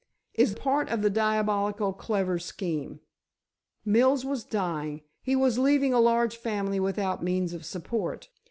"Is 0.33 0.55
part 0.55 0.89
of 0.89 1.03
the 1.03 1.11
diabolically 1.11 1.93
clever 1.95 2.39
scheme. 2.39 3.01
Mills 3.85 4.25
was 4.25 4.43
dying; 4.43 5.01
he 5.21 5.35
was 5.35 5.59
leaving 5.59 5.93
a 5.93 5.99
large 5.99 6.37
family 6.37 6.79
without 6.79 7.21
means 7.23 7.53
of 7.53 7.63
support. 7.63 8.27